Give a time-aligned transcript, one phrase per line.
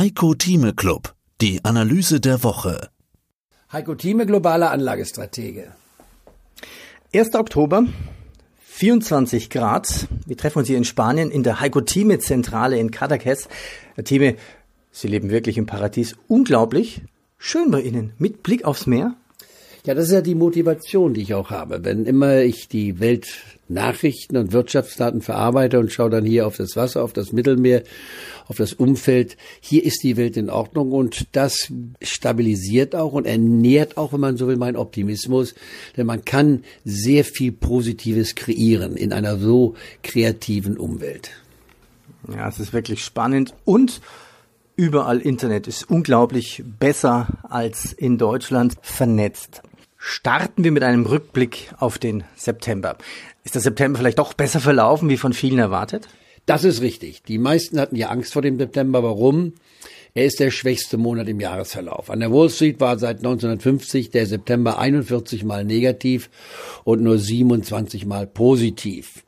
[0.00, 2.88] Heiko Thieme Club, die Analyse der Woche.
[3.70, 5.72] Heiko Thieme, globaler Anlagestratege.
[7.12, 7.34] 1.
[7.34, 7.84] Oktober,
[8.64, 10.08] 24 Grad.
[10.24, 13.46] Wir treffen uns hier in Spanien in der Heiko Thieme Zentrale in Cadaqués.
[13.94, 14.36] Herr Thieme,
[14.90, 16.16] Sie leben wirklich im Paradies.
[16.28, 17.02] Unglaublich.
[17.36, 18.14] Schön bei Ihnen.
[18.16, 19.16] Mit Blick aufs Meer.
[19.86, 21.82] Ja, das ist ja die Motivation, die ich auch habe.
[21.84, 27.02] Wenn immer ich die Weltnachrichten und Wirtschaftsdaten verarbeite und schaue dann hier auf das Wasser,
[27.02, 27.82] auf das Mittelmeer,
[28.46, 33.96] auf das Umfeld, hier ist die Welt in Ordnung und das stabilisiert auch und ernährt
[33.96, 35.54] auch, wenn man so will, meinen Optimismus.
[35.96, 41.30] Denn man kann sehr viel Positives kreieren in einer so kreativen Umwelt.
[42.28, 44.02] Ja, es ist wirklich spannend und
[44.76, 49.62] überall Internet ist unglaublich besser als in Deutschland vernetzt.
[50.02, 52.96] Starten wir mit einem Rückblick auf den September.
[53.44, 56.08] Ist der September vielleicht doch besser verlaufen, wie von vielen erwartet?
[56.46, 57.22] Das ist richtig.
[57.24, 59.02] Die meisten hatten ja Angst vor dem September.
[59.02, 59.52] Warum?
[60.14, 62.08] Er ist der schwächste Monat im Jahresverlauf.
[62.08, 66.30] An der Wall Street war seit 1950 der September 41 mal negativ
[66.84, 69.22] und nur 27 mal positiv.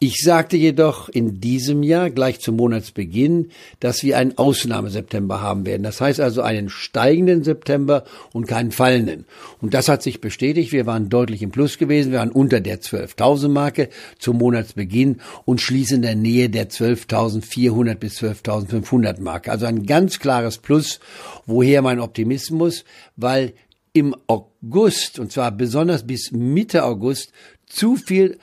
[0.00, 5.82] Ich sagte jedoch in diesem Jahr gleich zum Monatsbeginn, dass wir einen Ausnahmeseptember haben werden.
[5.82, 9.24] Das heißt also einen steigenden September und keinen fallenden.
[9.60, 10.70] Und das hat sich bestätigt.
[10.70, 12.12] Wir waren deutlich im Plus gewesen.
[12.12, 13.88] Wir waren unter der 12.000 Marke
[14.20, 19.50] zum Monatsbeginn und schließen in der Nähe der 12.400 bis 12.500 Marke.
[19.50, 21.00] Also ein ganz klares Plus.
[21.44, 22.84] Woher mein Optimismus?
[23.16, 23.52] Weil
[23.94, 27.32] im August, und zwar besonders bis Mitte August,
[27.66, 28.38] zu viel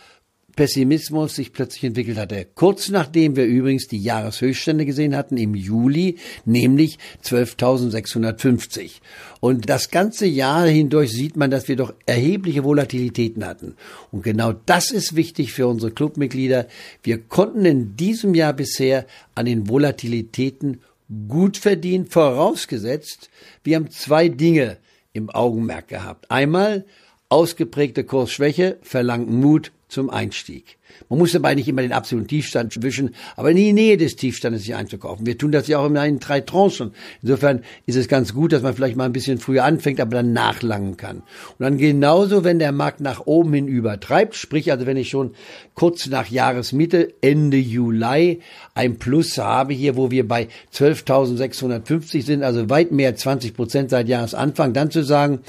[0.55, 2.47] Pessimismus sich plötzlich entwickelt hatte.
[2.55, 9.01] Kurz nachdem wir übrigens die Jahreshöchststände gesehen hatten im Juli, nämlich 12.650.
[9.39, 13.75] Und das ganze Jahr hindurch sieht man, dass wir doch erhebliche Volatilitäten hatten.
[14.11, 16.67] Und genau das ist wichtig für unsere Clubmitglieder.
[17.03, 20.81] Wir konnten in diesem Jahr bisher an den Volatilitäten
[21.27, 23.29] gut verdienen, vorausgesetzt,
[23.63, 24.77] wir haben zwei Dinge
[25.13, 26.29] im Augenmerk gehabt.
[26.31, 26.85] Einmal
[27.29, 30.77] ausgeprägte Kursschwäche verlangt Mut zum Einstieg.
[31.09, 34.63] Man muss dabei nicht immer den absoluten Tiefstand wischen, aber in die Nähe des Tiefstandes
[34.63, 35.25] sich einzukaufen.
[35.25, 36.91] Wir tun das ja auch immer in drei Tranchen.
[37.21, 40.33] Insofern ist es ganz gut, dass man vielleicht mal ein bisschen früher anfängt, aber dann
[40.33, 41.17] nachlangen kann.
[41.17, 45.35] Und dann genauso, wenn der Markt nach oben hin übertreibt, sprich also wenn ich schon
[45.73, 48.41] kurz nach Jahresmitte, Ende Juli,
[48.73, 54.07] ein Plus habe hier, wo wir bei 12.650 sind, also weit mehr 20 Prozent seit
[54.07, 55.39] Jahresanfang, dann zu sagen,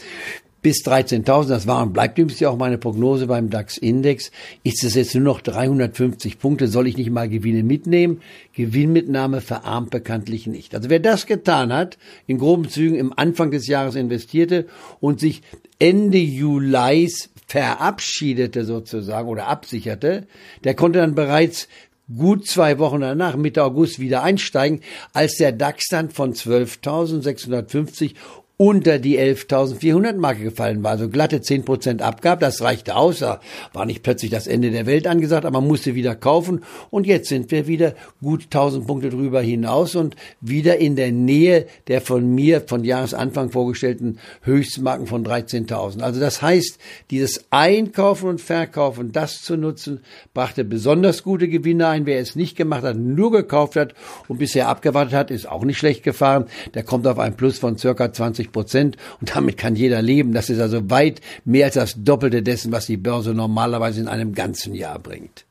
[0.66, 4.32] bis 13.000, das war und bleibt übrigens ja auch meine Prognose beim DAX-Index,
[4.65, 8.21] ist es jetzt nur noch 350 Punkte, soll ich nicht mal Gewinne mitnehmen?
[8.53, 10.75] Gewinnmitnahme verarmt bekanntlich nicht.
[10.75, 14.66] Also wer das getan hat, in groben Zügen im Anfang des Jahres investierte
[14.99, 15.43] und sich
[15.78, 20.27] Ende Julis verabschiedete sozusagen oder absicherte,
[20.65, 21.69] der konnte dann bereits
[22.12, 24.81] gut zwei Wochen danach, Mitte August, wieder einsteigen,
[25.12, 28.15] als der DAX dann von 12.650
[28.58, 32.40] unter die 11.400 Marke gefallen war, also glatte 10% abgab.
[32.40, 33.40] Das reichte aus, da
[33.74, 37.28] war nicht plötzlich das Ende der Welt angesagt, aber man musste wieder kaufen und jetzt
[37.28, 42.34] sind wir wieder gut 1000 Punkte drüber hinaus und wieder in der Nähe der von
[42.34, 46.00] mir von Jahresanfang vorgestellten Höchstmarken von 13.000.
[46.00, 46.78] Also das heißt,
[47.10, 50.00] dieses Einkaufen und Verkaufen, das zu nutzen,
[50.32, 52.06] brachte besonders gute Gewinne ein.
[52.06, 53.94] Wer es nicht gemacht hat, nur gekauft hat
[54.28, 56.46] und bisher abgewartet hat, ist auch nicht schlecht gefahren.
[56.74, 60.32] Der kommt auf ein Plus von circa 20 50 Prozent und damit kann jeder leben.
[60.32, 64.34] Das ist also weit mehr als das Doppelte dessen, was die Börse normalerweise in einem
[64.34, 65.44] ganzen Jahr bringt.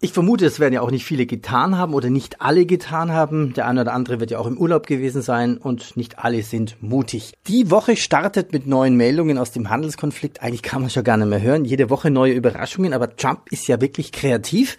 [0.00, 3.52] Ich vermute, es werden ja auch nicht viele getan haben oder nicht alle getan haben.
[3.54, 6.76] Der eine oder andere wird ja auch im Urlaub gewesen sein und nicht alle sind
[6.80, 7.32] mutig.
[7.48, 10.40] Die Woche startet mit neuen Meldungen aus dem Handelskonflikt.
[10.40, 11.64] Eigentlich kann man schon gar nicht mehr hören.
[11.64, 14.76] Jede Woche neue Überraschungen, aber Trump ist ja wirklich kreativ.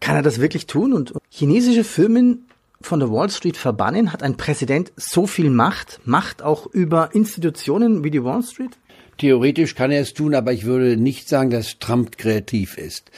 [0.00, 0.94] Kann er das wirklich tun?
[0.94, 2.47] Und chinesische Firmen
[2.80, 4.12] von der Wall Street verbannen?
[4.12, 6.00] Hat ein Präsident so viel Macht?
[6.04, 8.76] Macht auch über Institutionen wie die Wall Street?
[9.18, 13.10] Theoretisch kann er es tun, aber ich würde nicht sagen, dass Trump kreativ ist.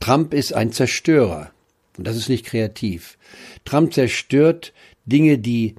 [0.00, 1.50] Trump ist ein Zerstörer.
[1.96, 3.18] Und das ist nicht kreativ.
[3.64, 4.72] Trump zerstört
[5.06, 5.76] Dinge, die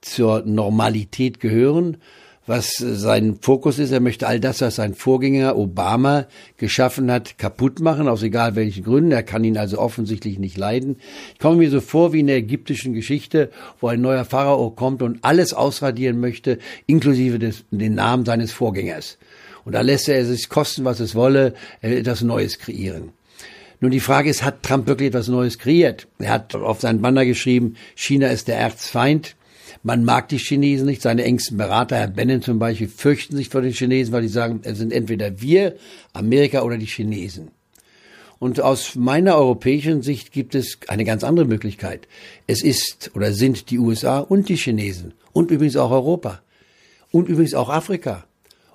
[0.00, 1.96] zur Normalität gehören
[2.48, 3.92] was sein Fokus ist.
[3.92, 8.84] Er möchte all das, was sein Vorgänger Obama geschaffen hat, kaputt machen, aus egal welchen
[8.84, 9.12] Gründen.
[9.12, 10.96] Er kann ihn also offensichtlich nicht leiden.
[11.34, 13.50] Ich komme mir so vor wie in der ägyptischen Geschichte,
[13.80, 19.18] wo ein neuer Pharao kommt und alles ausradieren möchte, inklusive des, den Namen seines Vorgängers.
[19.64, 21.52] Und da lässt er es sich kosten, was es wolle,
[21.82, 23.10] etwas Neues kreieren.
[23.80, 26.08] Nun, die Frage ist, hat Trump wirklich etwas Neues kreiert?
[26.18, 29.36] Er hat auf seinen Banner geschrieben, China ist der Erzfeind.
[29.82, 31.02] Man mag die Chinesen nicht.
[31.02, 34.60] Seine engsten Berater, Herr Bannon zum Beispiel, fürchten sich vor den Chinesen, weil die sagen,
[34.62, 35.76] es sind entweder wir,
[36.12, 37.50] Amerika oder die Chinesen.
[38.38, 42.06] Und aus meiner europäischen Sicht gibt es eine ganz andere Möglichkeit.
[42.46, 46.40] Es ist oder sind die USA und die Chinesen und übrigens auch Europa
[47.10, 48.27] und übrigens auch Afrika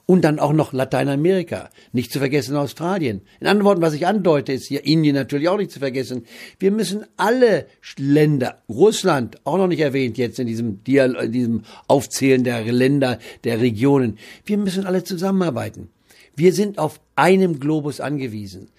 [0.05, 3.21] und dann auch noch Lateinamerika, nicht zu vergessen Australien.
[3.39, 6.25] In anderen Worten, was ich andeute, ist hier Indien natürlich auch nicht zu vergessen.
[6.59, 7.67] Wir müssen alle
[7.97, 13.61] Länder, Russland auch noch nicht erwähnt jetzt in diesem, in diesem Aufzählen der Länder, der
[13.61, 15.89] Regionen, wir müssen alle zusammenarbeiten.
[16.35, 18.69] Wir sind auf einem Globus angewiesen.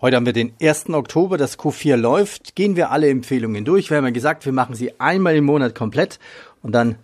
[0.00, 0.90] Heute haben wir den 1.
[0.90, 2.54] Oktober, das Q4 läuft.
[2.54, 3.90] Gehen wir alle Empfehlungen durch.
[3.90, 6.20] Wir haben ja gesagt, wir machen sie einmal im Monat komplett
[6.62, 6.94] und dann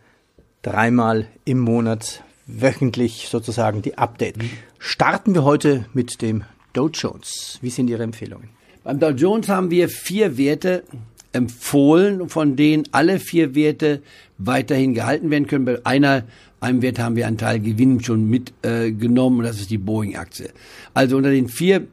[0.63, 4.37] dreimal im Monat wöchentlich sozusagen die Update.
[4.79, 7.59] Starten wir heute mit dem Dow Jones.
[7.63, 8.51] Wie sind Ihre Empfehlungen?
[8.83, 10.85] Beim Dow Jones haben wir vier Werte
[11.33, 14.03] empfohlen, von denen alle vier Werte
[14.39, 15.65] weiterhin gehalten werden können.
[15.65, 16.25] Bei einer
[16.61, 20.51] einem Wert haben wir einen Teil Gewinn schon mitgenommen äh, und das ist die Boeing-Aktie.
[20.95, 21.87] Also unter den vier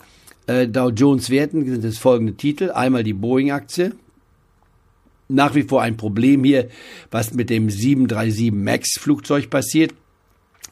[0.48, 2.72] äh, Dow Jones Werten sind es folgende Titel.
[2.72, 3.94] Einmal die Boeing-Aktie.
[5.28, 6.70] Nach wie vor ein Problem hier,
[7.10, 9.94] was mit dem 737 MAX Flugzeug passiert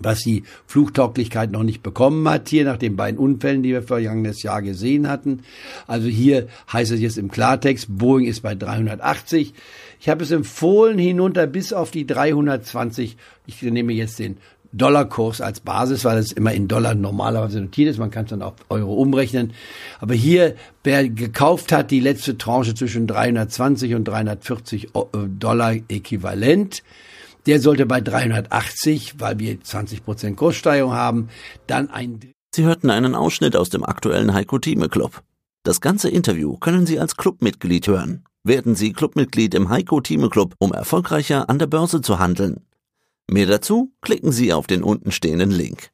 [0.01, 4.43] was die Flugtauglichkeit noch nicht bekommen hat, hier nach den beiden Unfällen, die wir vergangenes
[4.43, 5.41] Jahr gesehen hatten.
[5.87, 9.53] Also hier heißt es jetzt im Klartext, Boeing ist bei 380.
[9.99, 13.17] Ich habe es empfohlen hinunter bis auf die 320.
[13.45, 14.37] Ich nehme jetzt den
[14.71, 17.97] Dollarkurs als Basis, weil es immer in Dollar normalerweise notiert ist.
[17.97, 19.53] Man kann es dann auf Euro umrechnen.
[19.99, 26.83] Aber hier, wer gekauft hat, die letzte Tranche zwischen 320 und 340 äh, Dollar äquivalent,
[27.45, 31.29] der sollte bei 380, weil wir 20 Prozent Kurssteigerung haben,
[31.67, 32.19] dann ein.
[32.53, 35.21] Sie hörten einen Ausschnitt aus dem aktuellen Heiko Thieme Club.
[35.63, 38.23] Das ganze Interview können Sie als Clubmitglied hören.
[38.43, 42.61] Werden Sie Clubmitglied im Heiko Thieme Club, um erfolgreicher an der Börse zu handeln.
[43.29, 45.91] Mehr dazu klicken Sie auf den untenstehenden Link.